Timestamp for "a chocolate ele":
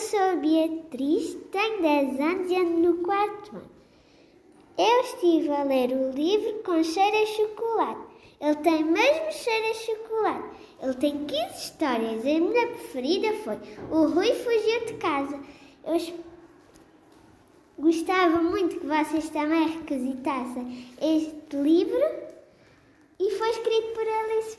7.16-8.54, 9.70-10.94